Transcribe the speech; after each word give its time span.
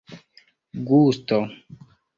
gusto 0.87 1.39